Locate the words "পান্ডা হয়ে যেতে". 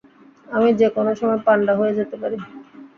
1.45-2.15